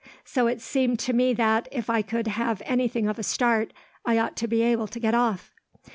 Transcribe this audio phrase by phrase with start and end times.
[0.25, 3.71] So it seemed to me that, if I could have anything of a start,
[4.03, 5.53] I ought to be able to get off.